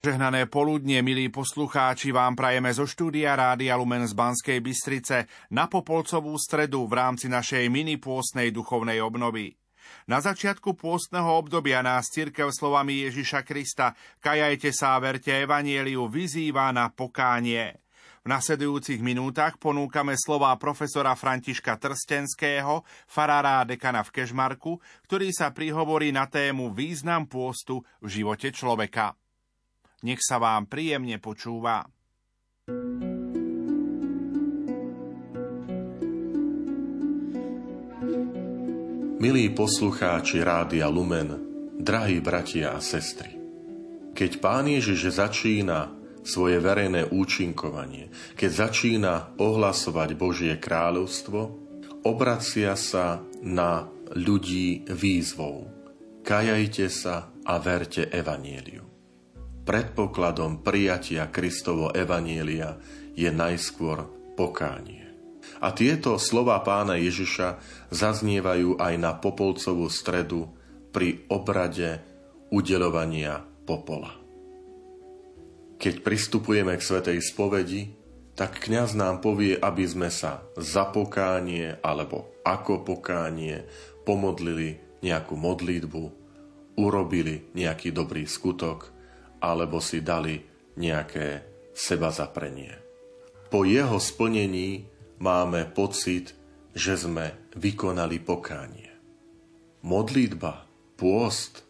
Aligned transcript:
Žehnané 0.00 0.48
poludnie, 0.48 1.04
milí 1.04 1.28
poslucháči, 1.28 2.08
vám 2.08 2.32
prajeme 2.32 2.72
zo 2.72 2.88
štúdia 2.88 3.36
Rádia 3.36 3.76
Lumen 3.76 4.08
z 4.08 4.16
Banskej 4.16 4.64
Bystrice 4.64 5.28
na 5.52 5.68
Popolcovú 5.68 6.32
stredu 6.40 6.88
v 6.88 7.04
rámci 7.04 7.28
našej 7.28 7.68
mini 7.68 8.00
pôstnej 8.00 8.48
duchovnej 8.48 8.96
obnovy. 9.04 9.60
Na 10.08 10.24
začiatku 10.24 10.72
pôstneho 10.72 11.36
obdobia 11.36 11.84
nás 11.84 12.08
cirkev 12.08 12.48
slovami 12.48 13.04
Ježiša 13.12 13.44
Krista 13.44 13.92
Kajajte 14.24 14.72
sa 14.72 14.96
a 14.96 15.04
verte 15.04 15.36
Evanieliu 15.36 16.08
vyzýva 16.08 16.72
na 16.72 16.88
pokánie. 16.88 17.84
V 18.24 18.32
nasledujúcich 18.32 19.04
minútach 19.04 19.60
ponúkame 19.60 20.16
slová 20.16 20.56
profesora 20.56 21.12
Františka 21.12 21.76
Trstenského, 21.76 22.88
farára 23.04 23.60
a 23.60 23.68
dekana 23.68 24.00
v 24.00 24.16
Kežmarku, 24.16 24.80
ktorý 25.04 25.28
sa 25.28 25.52
prihovorí 25.52 26.08
na 26.08 26.24
tému 26.24 26.72
význam 26.72 27.28
pôstu 27.28 27.84
v 28.00 28.08
živote 28.08 28.48
človeka. 28.48 29.19
Nech 30.00 30.24
sa 30.24 30.40
vám 30.40 30.64
príjemne 30.64 31.20
počúva. 31.20 31.84
Milí 39.20 39.52
poslucháči 39.52 40.40
Rádia 40.40 40.88
Lumen, 40.88 41.28
drahí 41.76 42.24
bratia 42.24 42.72
a 42.72 42.80
sestry, 42.80 43.36
keď 44.16 44.40
Pán 44.40 44.72
Ježiš 44.72 45.20
začína 45.20 45.92
svoje 46.24 46.56
verejné 46.56 47.12
účinkovanie, 47.12 48.08
keď 48.40 48.50
začína 48.72 49.36
ohlasovať 49.36 50.16
Božie 50.16 50.56
kráľovstvo, 50.56 51.40
obracia 52.08 52.72
sa 52.80 53.20
na 53.44 53.84
ľudí 54.16 54.88
výzvou. 54.88 55.68
Kajajte 56.24 56.88
sa 56.88 57.28
a 57.44 57.60
verte 57.60 58.08
Evanieliu 58.08 58.89
predpokladom 59.64 60.64
prijatia 60.64 61.28
Kristovo 61.28 61.92
evanielia 61.92 62.80
je 63.14 63.28
najskôr 63.28 64.08
pokánie. 64.34 65.04
A 65.60 65.72
tieto 65.76 66.16
slova 66.16 66.60
pána 66.64 66.96
Ježiša 66.96 67.60
zaznievajú 67.92 68.80
aj 68.80 68.94
na 68.96 69.12
Popolcovú 69.16 69.88
stredu 69.92 70.48
pri 70.92 71.24
obrade 71.28 72.00
udelovania 72.48 73.44
popola. 73.64 74.16
Keď 75.80 76.04
pristupujeme 76.04 76.76
k 76.76 76.82
svetej 76.84 77.18
spovedi, 77.24 77.96
tak 78.36 78.60
kňaz 78.60 78.96
nám 78.96 79.20
povie, 79.20 79.56
aby 79.56 79.84
sme 79.84 80.08
sa 80.12 80.44
za 80.56 80.88
pokánie 80.88 81.76
alebo 81.80 82.36
ako 82.44 82.84
pokánie 82.84 83.64
pomodlili 84.04 84.80
nejakú 85.00 85.36
modlitbu, 85.36 86.02
urobili 86.80 87.52
nejaký 87.56 87.92
dobrý 87.92 88.24
skutok– 88.24 88.88
alebo 89.40 89.80
si 89.80 90.04
dali 90.04 90.40
nejaké 90.76 91.44
seba 91.74 92.12
zaprenie. 92.12 92.76
Po 93.50 93.66
jeho 93.66 93.98
splnení 93.98 94.86
máme 95.18 95.66
pocit, 95.72 96.36
že 96.76 96.94
sme 96.94 97.50
vykonali 97.58 98.22
pokánie. 98.22 98.94
Modlitba, 99.82 100.68
pôst 100.94 101.64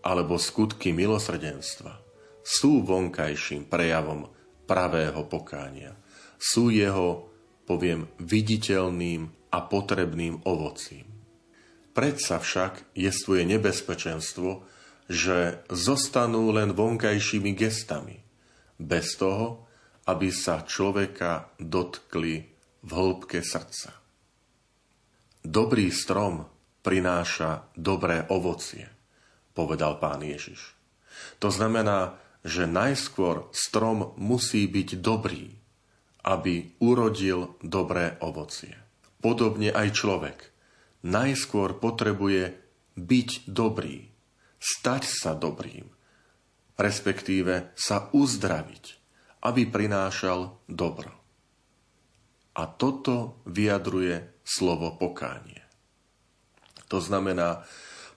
alebo 0.00 0.40
skutky 0.40 0.90
milosrdenstva 0.96 2.00
sú 2.40 2.82
vonkajším 2.82 3.68
prejavom 3.68 4.32
pravého 4.64 5.22
pokánia. 5.28 5.94
Sú 6.40 6.72
jeho, 6.72 7.28
poviem, 7.68 8.08
viditeľným 8.16 9.28
a 9.52 9.58
potrebným 9.60 10.40
ovocím. 10.48 11.04
Predsa 11.92 12.40
však 12.40 12.96
je 12.96 13.10
svoje 13.12 13.44
nebezpečenstvo, 13.44 14.64
že 15.10 15.66
zostanú 15.66 16.54
len 16.54 16.70
vonkajšími 16.70 17.50
gestami, 17.58 18.22
bez 18.78 19.18
toho, 19.18 19.66
aby 20.06 20.30
sa 20.30 20.62
človeka 20.62 21.50
dotkli 21.58 22.46
v 22.86 22.90
hĺbke 22.94 23.42
srdca. 23.42 23.90
Dobrý 25.42 25.90
strom 25.90 26.46
prináša 26.86 27.66
dobré 27.74 28.22
ovocie, 28.30 28.86
povedal 29.52 29.98
pán 29.98 30.22
Ježiš. 30.22 30.78
To 31.42 31.50
znamená, 31.50 32.16
že 32.46 32.70
najskôr 32.70 33.50
strom 33.52 34.16
musí 34.16 34.64
byť 34.64 35.02
dobrý, 35.02 35.52
aby 36.24 36.78
urodil 36.80 37.58
dobré 37.60 38.16
ovocie. 38.22 38.78
Podobne 39.20 39.74
aj 39.74 39.88
človek 39.92 40.38
najskôr 41.04 41.76
potrebuje 41.76 42.56
byť 42.96 43.28
dobrý, 43.48 44.09
stať 44.60 45.08
sa 45.08 45.32
dobrým, 45.32 45.88
respektíve 46.76 47.72
sa 47.72 48.12
uzdraviť, 48.12 48.84
aby 49.48 49.62
prinášal 49.66 50.60
dobro. 50.68 51.16
A 52.54 52.68
toto 52.68 53.40
vyjadruje 53.48 54.44
slovo 54.44 54.92
pokánie. 55.00 55.64
To 56.92 57.00
znamená, 57.00 57.64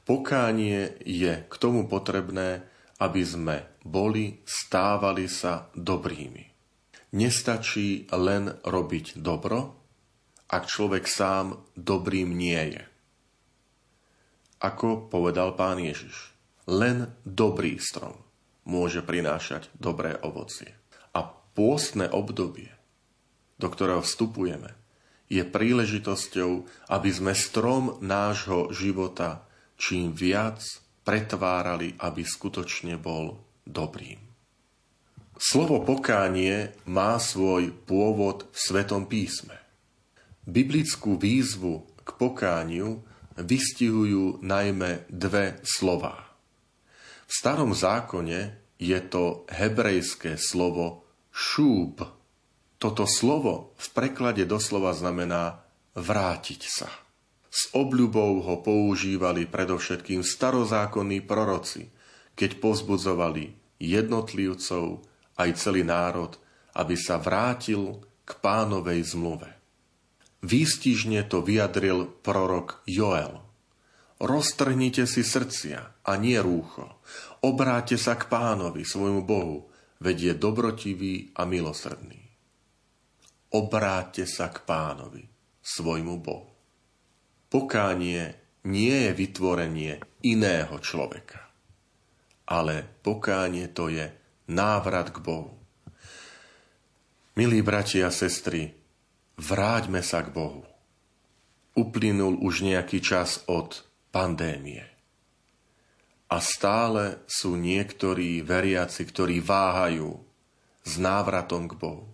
pokánie 0.04 1.00
je 1.06 1.48
k 1.48 1.54
tomu 1.62 1.88
potrebné, 1.88 2.68
aby 3.00 3.22
sme 3.24 3.56
boli, 3.86 4.44
stávali 4.44 5.32
sa 5.32 5.72
dobrými. 5.78 6.50
Nestačí 7.14 8.10
len 8.10 8.50
robiť 8.66 9.22
dobro, 9.22 9.78
ak 10.50 10.66
človek 10.66 11.06
sám 11.06 11.62
dobrým 11.78 12.34
nie 12.34 12.78
je. 12.78 12.84
Ako 14.66 15.12
povedal 15.14 15.54
pán 15.54 15.78
Ježiš. 15.78 16.33
Len 16.70 17.12
dobrý 17.28 17.76
strom 17.80 18.16
môže 18.64 19.04
prinášať 19.04 19.68
dobré 19.76 20.16
ovocie. 20.24 20.72
A 21.12 21.28
pôstne 21.28 22.08
obdobie, 22.08 22.72
do 23.60 23.68
ktorého 23.68 24.00
vstupujeme, 24.00 24.72
je 25.28 25.44
príležitosťou, 25.44 26.52
aby 26.94 27.10
sme 27.10 27.34
strom 27.36 28.00
nášho 28.00 28.72
života 28.72 29.44
čím 29.76 30.16
viac 30.16 30.64
pretvárali, 31.04 32.00
aby 32.00 32.24
skutočne 32.24 32.96
bol 32.96 33.44
dobrým. 33.68 34.20
Slovo 35.36 35.84
pokánie 35.84 36.72
má 36.88 37.20
svoj 37.20 37.74
pôvod 37.84 38.48
v 38.54 38.58
Svetom 38.58 39.10
písme. 39.10 39.58
Biblickú 40.48 41.20
výzvu 41.20 41.84
k 42.06 42.10
pokániu 42.16 43.04
vystihujú 43.36 44.40
najmä 44.46 45.10
dve 45.10 45.60
slová. 45.66 46.33
V 47.34 47.42
starom 47.42 47.74
zákone 47.74 48.62
je 48.78 49.00
to 49.10 49.50
hebrejské 49.50 50.38
slovo 50.38 51.02
šúb. 51.34 52.06
Toto 52.78 53.10
slovo 53.10 53.74
v 53.74 53.88
preklade 53.90 54.46
doslova 54.46 54.94
znamená 54.94 55.66
vrátiť 55.98 56.62
sa. 56.62 56.94
S 57.50 57.74
obľubou 57.74 58.38
ho 58.46 58.62
používali 58.62 59.50
predovšetkým 59.50 60.22
starozákonní 60.22 61.26
proroci, 61.26 61.90
keď 62.38 62.62
pozbudzovali 62.62 63.58
jednotlivcov 63.82 65.02
aj 65.34 65.50
celý 65.58 65.82
národ, 65.82 66.38
aby 66.78 66.94
sa 66.94 67.18
vrátil 67.18 67.98
k 68.30 68.32
pánovej 68.46 69.10
zmluve. 69.10 69.50
Výstižne 70.46 71.26
to 71.26 71.42
vyjadril 71.42 72.14
prorok 72.22 72.86
Joel. 72.86 73.42
Roztrhnite 74.24 75.04
si 75.04 75.20
srdcia 75.20 76.00
a 76.08 76.12
nie 76.16 76.40
rúcho. 76.40 77.04
Obráte 77.44 78.00
sa 78.00 78.16
k 78.16 78.32
pánovi, 78.32 78.88
svojmu 78.88 79.28
Bohu, 79.28 79.68
veď 80.00 80.32
je 80.32 80.34
dobrotivý 80.40 81.14
a 81.36 81.44
milosrdný. 81.44 82.24
Obráte 83.52 84.24
sa 84.24 84.48
k 84.48 84.64
pánovi, 84.64 85.28
svojmu 85.60 86.24
Bohu. 86.24 86.56
Pokánie 87.52 88.40
nie 88.64 88.96
je 88.96 89.12
vytvorenie 89.12 90.00
iného 90.24 90.76
človeka, 90.80 91.44
ale 92.48 92.88
pokánie 93.04 93.68
to 93.76 93.92
je 93.92 94.08
návrat 94.48 95.12
k 95.12 95.20
Bohu. 95.20 95.60
Milí 97.36 97.60
bratia 97.60 98.08
a 98.08 98.16
sestry, 98.16 98.72
vráťme 99.36 100.00
sa 100.00 100.24
k 100.24 100.32
Bohu. 100.32 100.64
Uplynul 101.76 102.40
už 102.40 102.64
nejaký 102.64 103.04
čas 103.04 103.44
od 103.52 103.93
pandémie. 104.14 104.86
A 106.30 106.38
stále 106.38 107.26
sú 107.26 107.58
niektorí 107.58 108.46
veriaci, 108.46 109.10
ktorí 109.10 109.42
váhajú 109.42 110.22
s 110.86 110.94
návratom 111.02 111.66
k 111.66 111.74
Bohu. 111.74 112.06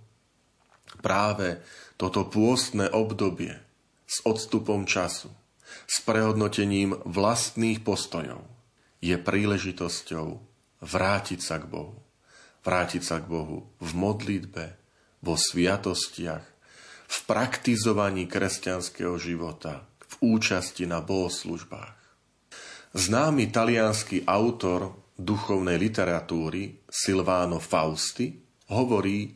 Práve 1.04 1.60
toto 2.00 2.24
pôstne 2.28 2.88
obdobie 2.88 3.60
s 4.08 4.24
odstupom 4.24 4.88
času, 4.88 5.28
s 5.86 6.00
prehodnotením 6.02 6.98
vlastných 7.04 7.84
postojov 7.84 8.48
je 9.04 9.16
príležitosťou 9.16 10.28
vrátiť 10.84 11.40
sa 11.40 11.60
k 11.60 11.66
Bohu. 11.68 12.00
Vrátiť 12.64 13.04
sa 13.04 13.24
k 13.24 13.30
Bohu 13.32 13.72
v 13.80 13.92
modlitbe, 13.96 14.66
vo 15.24 15.36
sviatostiach, 15.40 16.46
v 17.10 17.18
praktizovaní 17.26 18.28
kresťanského 18.28 19.16
života, 19.18 19.89
účasti 20.24 20.86
na 20.88 21.04
bohoslužbách. 21.04 21.98
Známy 22.96 23.54
talianský 23.54 24.26
autor 24.26 25.14
duchovnej 25.20 25.78
literatúry 25.78 26.88
Silvano 26.88 27.60
Fausti 27.60 28.34
hovorí, 28.72 29.36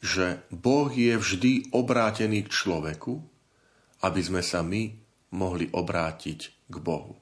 že 0.00 0.44
Boh 0.50 0.90
je 0.90 1.14
vždy 1.16 1.72
obrátený 1.76 2.48
k 2.48 2.50
človeku, 2.50 3.14
aby 4.04 4.20
sme 4.20 4.40
sa 4.40 4.64
my 4.64 4.90
mohli 5.36 5.68
obrátiť 5.70 6.40
k 6.66 6.76
Bohu. 6.80 7.14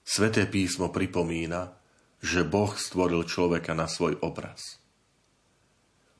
Sveté 0.00 0.48
písmo 0.48 0.90
pripomína, 0.90 1.76
že 2.20 2.44
Boh 2.44 2.72
stvoril 2.74 3.24
človeka 3.24 3.72
na 3.72 3.86
svoj 3.86 4.18
obraz. 4.20 4.80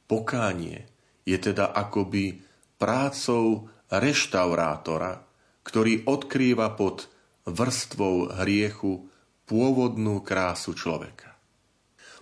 Pokánie 0.07 0.89
je 1.29 1.37
teda 1.37 1.75
akoby 1.77 2.41
prácou 2.81 3.69
reštaurátora, 3.93 5.30
ktorý 5.71 6.03
odkrýva 6.11 6.75
pod 6.75 7.07
vrstvou 7.47 8.35
hriechu 8.43 9.07
pôvodnú 9.47 10.19
krásu 10.27 10.75
človeka. 10.75 11.39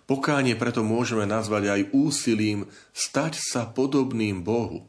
Pokánie 0.04 0.52
preto 0.56 0.84
môžeme 0.84 1.24
nazvať 1.24 1.64
aj 1.72 1.82
úsilím 1.96 2.68
stať 2.92 3.40
sa 3.40 3.64
podobným 3.64 4.44
Bohu 4.44 4.84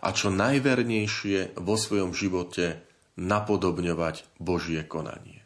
a 0.00 0.12
čo 0.16 0.32
najvernejšie 0.32 1.60
vo 1.60 1.76
svojom 1.76 2.16
živote 2.16 2.80
napodobňovať 3.20 4.24
Božie 4.40 4.84
konanie. 4.88 5.44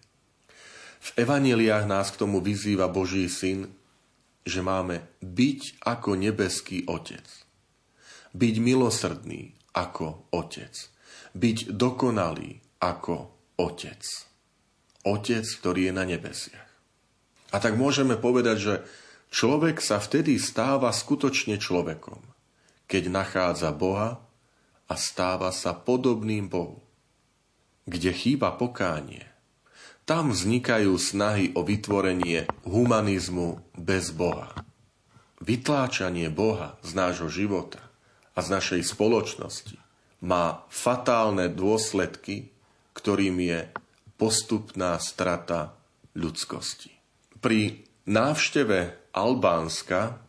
V 1.03 1.11
evaneliách 1.19 1.87
nás 1.91 2.15
k 2.15 2.20
tomu 2.23 2.38
vyzýva 2.38 2.87
Boží 2.87 3.26
syn, 3.26 3.67
že 4.47 4.62
máme 4.62 5.19
byť 5.19 5.82
ako 5.82 6.11
nebeský 6.15 6.87
Otec. 6.87 7.26
Byť 8.35 8.55
milosrdný 8.62 9.55
ako 9.75 10.31
Otec. 10.31 10.92
Byť 11.32 11.73
dokonalý 11.73 12.61
ako 12.82 13.32
Otec. 13.56 14.05
Otec, 15.08 15.44
ktorý 15.49 15.88
je 15.88 15.93
na 15.96 16.05
nebesiach. 16.05 16.70
A 17.52 17.56
tak 17.61 17.76
môžeme 17.76 18.17
povedať, 18.17 18.56
že 18.61 18.75
človek 19.32 19.81
sa 19.81 20.00
vtedy 20.00 20.37
stáva 20.37 20.93
skutočne 20.93 21.56
človekom, 21.56 22.20
keď 22.88 23.02
nachádza 23.12 23.73
Boha 23.73 24.20
a 24.88 24.94
stáva 24.94 25.52
sa 25.52 25.73
podobným 25.73 26.52
Bohu. 26.52 26.84
Kde 27.88 28.14
chýba 28.14 28.55
pokánie, 28.55 29.26
tam 30.06 30.31
vznikajú 30.37 30.94
snahy 31.00 31.56
o 31.56 31.64
vytvorenie 31.67 32.46
humanizmu 32.69 33.62
bez 33.75 34.12
Boha. 34.12 34.52
Vytláčanie 35.43 36.31
Boha 36.31 36.79
z 36.87 36.90
nášho 36.94 37.26
života 37.26 37.82
a 38.37 38.44
z 38.44 38.49
našej 38.55 38.82
spoločnosti 38.87 39.81
má 40.23 40.65
fatálne 40.71 41.51
dôsledky, 41.51 42.55
ktorým 42.95 43.43
je 43.43 43.61
postupná 44.15 44.97
strata 45.03 45.75
ľudskosti. 46.15 46.95
Pri 47.43 47.83
návšteve 48.07 49.11
Albánska 49.11 50.23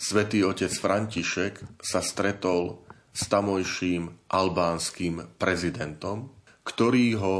svätý 0.00 0.40
otec 0.40 0.72
František 0.72 1.60
sa 1.84 2.00
stretol 2.00 2.80
s 3.12 3.28
tamojším 3.28 4.28
albánskym 4.28 5.36
prezidentom, 5.40 6.32
ktorý 6.64 7.06
ho 7.20 7.36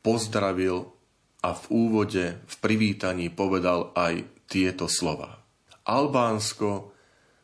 pozdravil 0.00 0.92
a 1.40 1.50
v 1.52 1.64
úvode, 1.68 2.24
v 2.42 2.54
privítaní 2.60 3.28
povedal 3.32 3.92
aj 3.96 4.24
tieto 4.48 4.88
slova. 4.88 5.40
Albánsko 5.86 6.92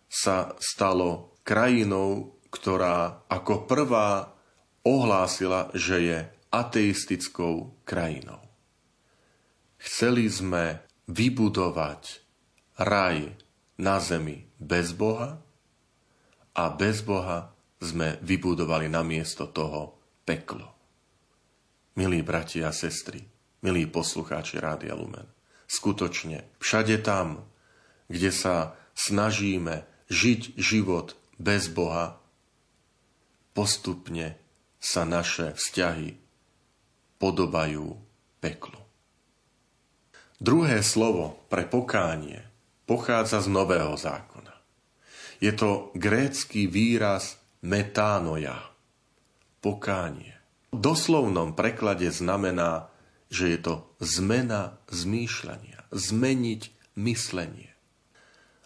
sa 0.08 0.52
stalo 0.60 1.38
krajinou, 1.46 2.36
ktorá 2.52 3.24
ako 3.32 3.64
prvá 3.64 4.36
ohlásila, 4.84 5.72
že 5.72 5.96
je 6.04 6.18
ateistickou 6.52 7.80
krajinou. 7.88 8.44
Chceli 9.80 10.28
sme 10.28 10.84
vybudovať 11.08 12.22
raj 12.78 13.34
na 13.80 13.98
zemi 13.98 14.46
bez 14.60 14.94
Boha 14.94 15.40
a 16.54 16.64
bez 16.70 17.02
Boha 17.02 17.50
sme 17.82 18.20
vybudovali 18.22 18.86
na 18.86 19.02
miesto 19.02 19.50
toho 19.50 19.98
peklo. 20.22 20.70
Milí 21.98 22.22
bratia 22.22 22.70
a 22.70 22.76
sestry, 22.76 23.26
milí 23.66 23.90
poslucháči 23.90 24.62
Rádia 24.62 24.94
Lumen, 24.94 25.26
skutočne 25.66 26.54
všade 26.62 27.02
tam, 27.02 27.42
kde 28.06 28.30
sa 28.30 28.78
snažíme 28.94 29.82
žiť 30.06 30.54
život 30.60 31.18
bez 31.42 31.66
Boha, 31.72 32.21
postupne 33.52 34.36
sa 34.82 35.06
naše 35.06 35.54
vzťahy 35.54 36.18
podobajú 37.22 37.94
peklu. 38.42 38.80
Druhé 40.42 40.82
slovo 40.82 41.38
pre 41.46 41.62
pokánie 41.70 42.42
pochádza 42.82 43.46
z 43.46 43.48
Nového 43.48 43.94
zákona. 43.94 44.50
Je 45.38 45.54
to 45.54 45.94
grécky 45.94 46.66
výraz 46.66 47.38
metánoja, 47.62 48.58
pokánie. 49.62 50.34
V 50.74 50.82
doslovnom 50.82 51.54
preklade 51.54 52.10
znamená, 52.10 52.90
že 53.30 53.54
je 53.54 53.58
to 53.62 53.74
zmena 54.02 54.82
zmýšľania, 54.90 55.86
zmeniť 55.94 56.62
myslenie. 56.98 57.70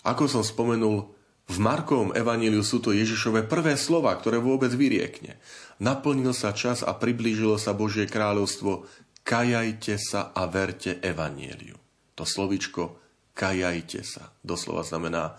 Ako 0.06 0.30
som 0.30 0.42
spomenul, 0.42 1.15
v 1.46 1.56
Markovom 1.62 2.10
evaníliu 2.10 2.66
sú 2.66 2.82
to 2.82 2.90
Ježišové 2.90 3.46
prvé 3.46 3.78
slova, 3.78 4.10
ktoré 4.18 4.42
vôbec 4.42 4.74
vyriekne. 4.74 5.38
Naplnil 5.78 6.34
sa 6.34 6.50
čas 6.50 6.82
a 6.82 6.90
priblížilo 6.98 7.54
sa 7.54 7.70
Božie 7.70 8.10
kráľovstvo. 8.10 8.90
Kajajte 9.22 9.94
sa 9.98 10.34
a 10.34 10.50
verte 10.50 10.98
evaníliu. 10.98 11.78
To 12.18 12.26
slovičko 12.26 13.06
kajajte 13.36 14.00
sa 14.00 14.32
doslova 14.40 14.80
znamená 14.80 15.36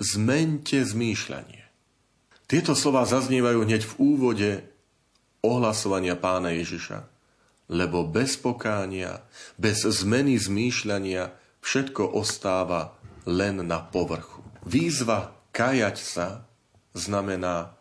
zmente 0.00 0.80
zmýšľanie. 0.80 1.62
Tieto 2.48 2.72
slova 2.72 3.04
zaznievajú 3.04 3.68
hneď 3.68 3.82
v 3.84 3.94
úvode 4.00 4.50
ohlasovania 5.44 6.16
pána 6.16 6.56
Ježiša, 6.56 7.04
lebo 7.68 8.06
bez 8.08 8.40
pokánia, 8.40 9.22
bez 9.60 9.84
zmeny 9.84 10.40
zmýšľania 10.40 11.36
všetko 11.60 12.16
ostáva 12.16 12.96
len 13.26 13.60
na 13.66 13.82
povrchu. 13.82 14.35
Výzva 14.66 15.30
kajať 15.54 15.96
sa 16.02 16.42
znamená 16.90 17.78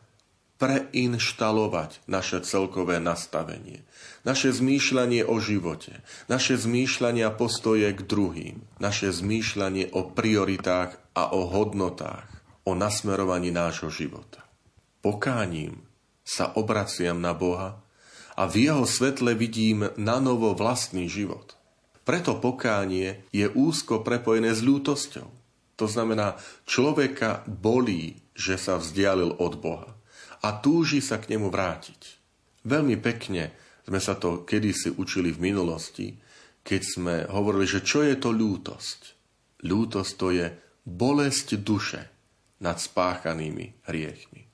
preinštalovať 0.56 2.06
naše 2.08 2.40
celkové 2.46 3.02
nastavenie, 3.02 3.84
naše 4.24 4.56
zmýšľanie 4.56 5.28
o 5.28 5.36
živote, 5.42 6.00
naše 6.32 6.56
zmýšľanie 6.56 7.28
a 7.28 7.34
postoje 7.34 7.92
k 7.92 8.02
druhým, 8.06 8.64
naše 8.80 9.12
zmýšľanie 9.12 9.92
o 9.92 10.14
prioritách 10.14 10.96
a 11.18 11.34
o 11.36 11.50
hodnotách, 11.50 12.30
o 12.64 12.72
nasmerovaní 12.78 13.52
nášho 13.52 13.92
života. 13.92 14.46
Pokáním 15.04 15.84
sa 16.24 16.56
obraciam 16.56 17.20
na 17.20 17.36
Boha 17.36 17.82
a 18.40 18.48
v 18.48 18.70
jeho 18.72 18.88
svetle 18.88 19.36
vidím 19.36 19.92
na 20.00 20.24
novo 20.24 20.56
vlastný 20.56 21.12
život. 21.12 21.60
Preto 22.06 22.38
pokánie 22.38 23.26
je 23.34 23.50
úzko 23.50 24.06
prepojené 24.06 24.54
s 24.54 24.62
ľútosťou. 24.62 25.45
To 25.76 25.86
znamená, 25.86 26.40
človeka 26.64 27.44
bolí, 27.48 28.20
že 28.36 28.56
sa 28.56 28.80
vzdialil 28.80 29.40
od 29.40 29.54
Boha 29.60 29.92
a 30.44 30.48
túži 30.60 31.00
sa 31.00 31.20
k 31.20 31.36
nemu 31.36 31.52
vrátiť. 31.52 32.02
Veľmi 32.68 32.96
pekne 33.00 33.52
sme 33.86 34.00
sa 34.02 34.18
to 34.18 34.44
kedysi 34.48 34.94
učili 34.96 35.30
v 35.30 35.52
minulosti, 35.52 36.18
keď 36.66 36.82
sme 36.82 37.16
hovorili, 37.30 37.70
že 37.70 37.86
čo 37.86 38.02
je 38.02 38.18
to 38.18 38.34
ľútosť. 38.34 39.00
Ľútosť 39.62 40.12
to 40.18 40.28
je 40.34 40.48
bolesť 40.86 41.62
duše 41.62 42.02
nad 42.62 42.78
spáchanými 42.78 43.86
hriechmi. 43.86 44.46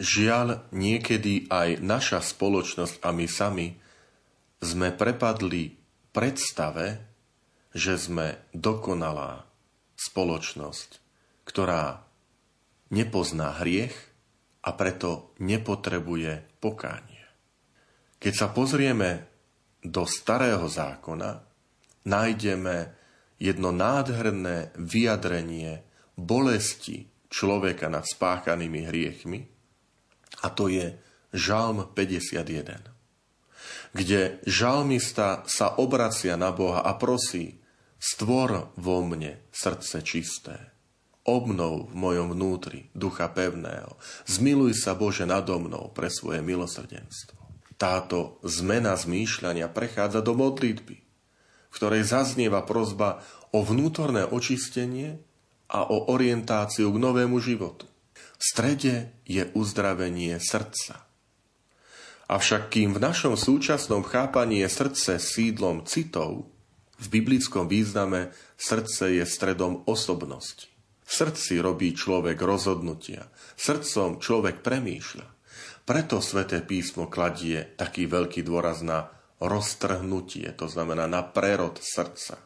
Žiaľ, 0.00 0.72
niekedy 0.72 1.52
aj 1.52 1.84
naša 1.84 2.24
spoločnosť 2.24 3.04
a 3.04 3.12
my 3.12 3.26
sami 3.28 3.76
sme 4.60 4.92
prepadli 4.96 5.76
predstave, 6.12 7.00
že 7.76 8.00
sme 8.00 8.48
dokonalá, 8.56 9.44
spoločnosť, 10.00 10.90
ktorá 11.44 12.08
nepozná 12.88 13.60
hriech 13.60 13.92
a 14.64 14.72
preto 14.72 15.36
nepotrebuje 15.44 16.56
pokánie. 16.56 17.20
Keď 18.16 18.32
sa 18.32 18.48
pozrieme 18.48 19.28
do 19.84 20.08
starého 20.08 20.64
zákona, 20.64 21.44
nájdeme 22.08 22.76
jedno 23.40 23.72
nádherné 23.72 24.72
vyjadrenie 24.76 25.84
bolesti 26.16 27.08
človeka 27.32 27.88
nad 27.88 28.04
spáchanými 28.04 28.88
hriechmi, 28.88 29.40
a 30.40 30.48
to 30.52 30.72
je 30.72 30.96
Žalm 31.30 31.94
51, 31.94 33.94
kde 33.94 34.42
žalmista 34.46 35.46
sa 35.46 35.78
obracia 35.78 36.34
na 36.34 36.50
Boha 36.50 36.82
a 36.82 36.98
prosí, 36.98 37.59
Stvor 38.00 38.72
vo 38.80 39.04
mne 39.04 39.44
srdce 39.52 40.00
čisté. 40.00 40.72
Obnov 41.28 41.92
v 41.92 41.94
mojom 42.00 42.32
vnútri 42.32 42.88
ducha 42.96 43.28
pevného. 43.28 44.00
Zmiluj 44.24 44.72
sa 44.72 44.96
Bože 44.96 45.28
nado 45.28 45.60
mnou 45.60 45.92
pre 45.92 46.08
svoje 46.08 46.40
milosrdenstvo. 46.40 47.36
Táto 47.76 48.40
zmena 48.40 48.96
zmýšľania 48.96 49.68
prechádza 49.68 50.24
do 50.24 50.32
modlitby. 50.32 50.96
v 51.70 51.74
ktorej 51.78 52.02
zaznieva 52.02 52.66
prozba 52.66 53.22
o 53.54 53.62
vnútorné 53.62 54.26
očistenie 54.26 55.22
a 55.70 55.86
o 55.86 56.10
orientáciu 56.10 56.90
k 56.90 56.98
novému 56.98 57.38
životu. 57.38 57.86
V 58.16 58.42
strede 58.42 59.14
je 59.22 59.46
uzdravenie 59.54 60.34
srdca. 60.42 61.06
Avšak 62.30 62.70
kým 62.74 62.94
v 62.94 63.02
našom 63.02 63.34
súčasnom 63.38 64.02
chápaní 64.06 64.62
je 64.66 64.68
srdce 64.70 65.18
sídlom 65.18 65.86
citov, 65.86 66.46
v 67.00 67.06
biblickom 67.08 67.66
význame 67.66 68.30
srdce 68.60 69.16
je 69.16 69.24
stredom 69.24 69.88
osobnosti. 69.88 70.68
V 71.00 71.10
srdci 71.10 71.58
robí 71.58 71.96
človek 71.96 72.38
rozhodnutia, 72.38 73.26
srdcom 73.58 74.22
človek 74.22 74.62
premýšľa. 74.62 75.26
Preto 75.82 76.22
sväté 76.22 76.62
písmo 76.62 77.10
kladie 77.10 77.74
taký 77.74 78.06
veľký 78.06 78.46
dôraz 78.46 78.84
na 78.86 79.10
roztrhnutie, 79.42 80.54
to 80.54 80.70
znamená 80.70 81.10
na 81.10 81.26
prerod 81.26 81.80
srdca. 81.82 82.38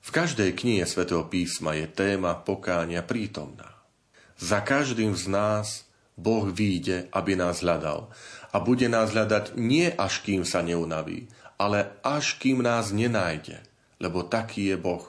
V 0.00 0.10
každej 0.14 0.56
knihe 0.56 0.88
svätého 0.88 1.26
písma 1.28 1.76
je 1.76 1.84
téma 1.84 2.32
pokánia 2.38 3.04
prítomná. 3.04 3.76
Za 4.40 4.64
každým 4.64 5.12
z 5.18 5.28
nás 5.28 5.84
Boh 6.16 6.48
výjde, 6.48 7.12
aby 7.12 7.36
nás 7.36 7.60
hľadal. 7.60 8.08
A 8.50 8.56
bude 8.58 8.88
nás 8.88 9.12
hľadať 9.12 9.54
nie 9.60 9.92
až 9.92 10.24
kým 10.24 10.48
sa 10.48 10.64
neunaví, 10.64 11.28
ale 11.60 11.92
až 12.00 12.40
kým 12.40 12.64
nás 12.64 12.94
nenájde, 12.94 13.67
lebo 13.98 14.26
taký 14.26 14.74
je 14.74 14.76
Boh. 14.78 15.06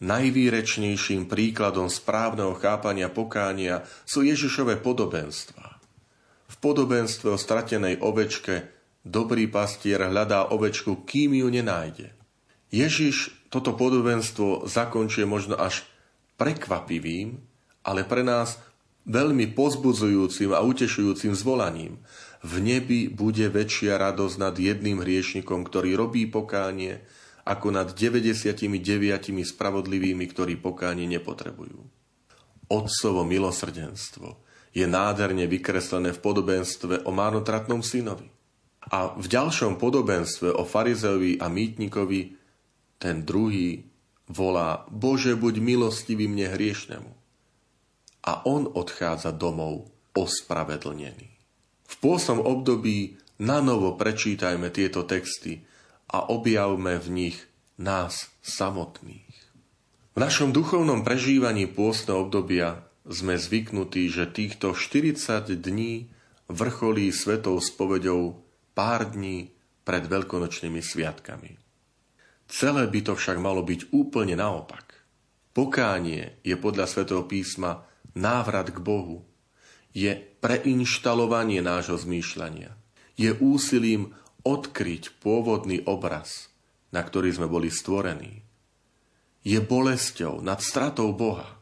Najvýrečnejším 0.00 1.28
príkladom 1.28 1.92
správneho 1.92 2.56
chápania 2.56 3.12
pokánia 3.12 3.84
sú 4.08 4.24
Ježišové 4.24 4.80
podobenstva. 4.80 5.76
V 6.48 6.56
podobenstve 6.56 7.36
o 7.36 7.38
stratenej 7.38 8.00
ovečke 8.00 8.72
dobrý 9.04 9.48
pastier 9.48 10.00
hľadá 10.00 10.48
ovečku, 10.56 11.04
kým 11.04 11.36
ju 11.36 11.48
nenájde. 11.52 12.16
Ježiš 12.72 13.32
toto 13.52 13.76
podobenstvo 13.76 14.64
zakončuje 14.64 15.28
možno 15.28 15.60
až 15.60 15.84
prekvapivým, 16.40 17.36
ale 17.84 18.06
pre 18.08 18.24
nás 18.24 18.56
veľmi 19.04 19.52
pozbudzujúcim 19.52 20.54
a 20.56 20.64
utešujúcim 20.64 21.36
zvolaním. 21.36 22.00
V 22.40 22.56
nebi 22.62 23.12
bude 23.12 23.52
väčšia 23.52 24.00
radosť 24.00 24.36
nad 24.40 24.54
jedným 24.56 25.04
hriešnikom, 25.04 25.60
ktorý 25.66 25.92
robí 25.92 26.24
pokánie, 26.24 27.04
ako 27.44 27.68
nad 27.72 27.92
99 27.96 28.68
spravodlivými, 29.44 30.24
ktorí 30.28 30.60
pokánie 30.60 31.08
nepotrebujú. 31.08 31.80
Otcovo 32.70 33.26
milosrdenstvo 33.26 34.38
je 34.70 34.86
nádherne 34.86 35.50
vykreslené 35.50 36.14
v 36.14 36.20
podobenstve 36.22 37.02
o 37.02 37.10
márnotratnom 37.10 37.82
synovi. 37.82 38.30
A 38.90 39.12
v 39.12 39.26
ďalšom 39.26 39.76
podobenstve 39.76 40.54
o 40.54 40.62
farizeovi 40.64 41.42
a 41.42 41.50
mýtnikovi 41.50 42.38
ten 42.96 43.26
druhý 43.26 43.84
volá 44.30 44.86
Bože, 44.88 45.34
buď 45.34 45.58
milostivý 45.58 46.30
mne 46.30 46.54
hriešnemu. 46.54 47.10
A 48.24 48.32
on 48.46 48.70
odchádza 48.70 49.34
domov 49.34 49.90
ospravedlnený. 50.14 51.28
V 51.90 51.94
pôsom 51.98 52.38
období 52.38 53.18
na 53.42 53.58
novo 53.58 53.98
prečítajme 53.98 54.70
tieto 54.70 55.02
texty 55.02 55.66
a 56.10 56.26
objavme 56.26 56.98
v 56.98 57.08
nich 57.08 57.38
nás 57.78 58.28
samotných. 58.42 59.30
V 60.10 60.18
našom 60.18 60.50
duchovnom 60.50 61.06
prežívaní 61.06 61.70
pôstneho 61.70 62.26
obdobia 62.26 62.82
sme 63.06 63.38
zvyknutí, 63.38 64.10
že 64.10 64.28
týchto 64.28 64.74
40 64.74 65.54
dní 65.54 66.10
vrcholí 66.50 67.14
svetou 67.14 67.62
spovedou 67.62 68.42
pár 68.74 69.14
dní 69.14 69.54
pred 69.86 70.04
veľkonočnými 70.04 70.82
sviatkami. 70.82 71.56
Celé 72.50 72.84
by 72.90 73.00
to 73.06 73.12
však 73.14 73.38
malo 73.38 73.62
byť 73.62 73.94
úplne 73.94 74.34
naopak. 74.34 74.98
Pokánie 75.54 76.42
je 76.42 76.58
podľa 76.58 76.90
svätého 76.90 77.22
písma 77.26 77.86
návrat 78.18 78.74
k 78.74 78.78
Bohu, 78.82 79.22
je 79.90 80.14
preinštalovanie 80.42 81.62
nášho 81.62 81.98
zmýšľania, 81.98 82.74
je 83.18 83.30
úsilím 83.38 84.14
odkryť 84.44 85.20
pôvodný 85.20 85.84
obraz, 85.84 86.48
na 86.90 87.04
ktorý 87.04 87.30
sme 87.34 87.46
boli 87.46 87.68
stvorení. 87.68 88.42
Je 89.40 89.56
bolesťou 89.60 90.44
nad 90.44 90.60
stratou 90.60 91.12
Boha. 91.16 91.56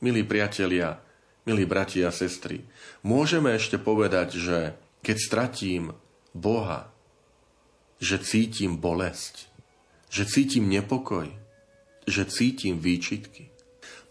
Milí 0.00 0.24
priatelia, 0.24 1.00
milí 1.44 1.64
bratia 1.68 2.08
a 2.08 2.16
sestry, 2.16 2.64
môžeme 3.04 3.52
ešte 3.56 3.76
povedať, 3.76 4.36
že 4.36 4.58
keď 5.04 5.16
stratím 5.20 5.84
Boha, 6.32 6.88
že 8.00 8.20
cítim 8.20 8.80
bolesť, 8.80 9.48
že 10.08 10.24
cítim 10.28 10.68
nepokoj, 10.68 11.28
že 12.04 12.28
cítim 12.28 12.80
výčitky. 12.80 13.52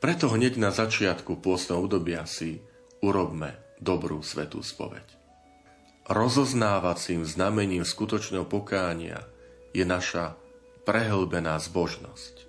Preto 0.01 0.29
hneď 0.29 0.59
na 0.59 0.73
začiatku 0.73 1.39
pôstneho 1.39 1.85
obdobia 1.85 2.25
si 2.25 2.59
urobme 3.00 3.55
dobrú 3.79 4.19
svetú 4.19 4.59
spoveď. 4.59 5.23
Rozoznávacím 6.03 7.24
znamením 7.24 7.88
skutočného 7.88 8.43
pokánia 8.43 9.24
je 9.72 9.88
naša 9.88 10.36
prehlbená 10.83 11.55
zbožnosť. 11.63 12.43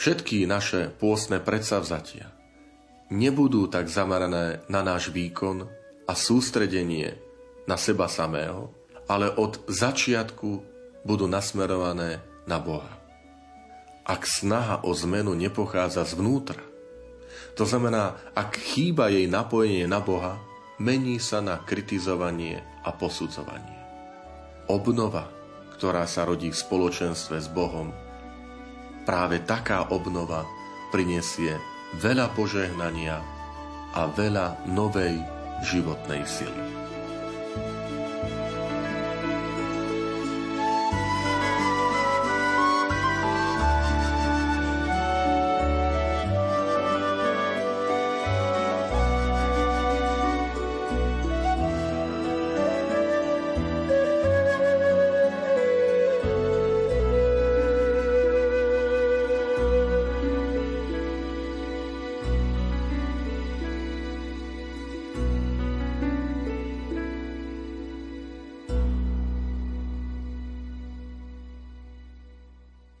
Všetky 0.00 0.48
naše 0.48 0.88
pôstne 0.96 1.44
predsavzatia 1.44 2.32
nebudú 3.12 3.68
tak 3.68 3.92
zamerané 3.92 4.64
na 4.72 4.80
náš 4.80 5.12
výkon 5.12 5.68
a 6.08 6.12
sústredenie 6.16 7.20
na 7.68 7.76
seba 7.76 8.08
samého, 8.08 8.72
ale 9.04 9.28
od 9.28 9.68
začiatku 9.68 10.48
budú 11.04 11.28
nasmerované 11.28 12.24
na 12.48 12.56
Boha. 12.56 12.96
Ak 14.08 14.24
snaha 14.24 14.88
o 14.88 14.96
zmenu 14.96 15.36
nepochádza 15.36 16.08
zvnútra, 16.08 16.64
to 17.60 17.68
znamená, 17.68 18.16
ak 18.32 18.56
chýba 18.56 19.12
jej 19.12 19.28
napojenie 19.28 19.84
na 19.84 20.00
Boha, 20.00 20.40
mení 20.78 21.18
sa 21.18 21.42
na 21.42 21.58
kritizovanie 21.58 22.62
a 22.86 22.94
posudzovanie. 22.94 23.78
Obnova, 24.70 25.26
ktorá 25.74 26.06
sa 26.06 26.26
rodí 26.26 26.54
v 26.54 26.58
spoločenstve 26.58 27.36
s 27.38 27.48
Bohom, 27.50 27.90
práve 29.02 29.42
taká 29.42 29.90
obnova 29.90 30.46
prinesie 30.94 31.58
veľa 31.98 32.32
požehnania 32.36 33.20
a 33.96 34.06
veľa 34.12 34.68
novej 34.68 35.18
životnej 35.64 36.22
sily. 36.28 36.87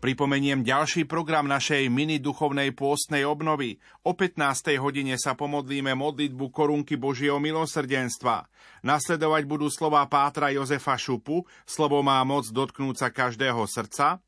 Pripomeniem 0.08 0.64
ďalší 0.64 1.04
program 1.04 1.44
našej 1.44 1.92
mini 1.92 2.16
duchovnej 2.16 2.72
pôstnej 2.72 3.28
obnovy. 3.28 3.76
O 4.08 4.16
15. 4.16 4.80
hodine 4.80 5.20
sa 5.20 5.36
pomodlíme 5.36 5.92
modlitbu 5.92 6.48
korunky 6.48 6.96
Božieho 6.96 7.36
milosrdenstva. 7.36 8.48
Nasledovať 8.88 9.44
budú 9.44 9.68
slova 9.68 10.00
Pátra 10.08 10.48
Jozefa 10.48 10.96
Šupu, 10.96 11.44
slovo 11.68 12.00
má 12.00 12.24
moc 12.24 12.48
dotknúť 12.48 12.96
sa 12.96 13.08
každého 13.12 13.60
srdca. 13.68 14.24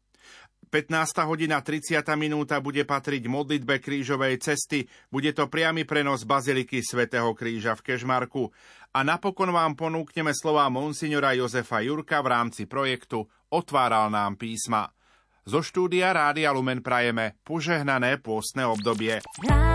15. 0.68 0.92
hodina 1.24 1.64
30. 1.64 1.96
minúta 2.12 2.60
bude 2.60 2.84
patriť 2.84 3.24
modlitbe 3.24 3.80
krížovej 3.80 4.36
cesty. 4.36 4.84
Bude 5.08 5.32
to 5.32 5.48
priamy 5.48 5.88
prenos 5.88 6.28
Baziliky 6.28 6.84
svätého 6.84 7.32
Kríža 7.32 7.72
v 7.72 7.88
Kežmarku. 7.88 8.52
A 8.92 9.00
napokon 9.00 9.48
vám 9.48 9.72
ponúkneme 9.80 10.36
slova 10.36 10.68
monsignora 10.68 11.32
Jozefa 11.32 11.80
Jurka 11.80 12.20
v 12.20 12.36
rámci 12.36 12.68
projektu 12.68 13.24
Otváral 13.48 14.12
nám 14.12 14.36
písma. 14.36 14.92
Zo 15.48 15.64
štúdia 15.64 16.12
Rádia 16.12 16.52
Lumen 16.52 16.84
prajeme 16.84 17.40
požehnané 17.44 18.20
pôstne 18.20 18.68
obdobie. 18.68 19.24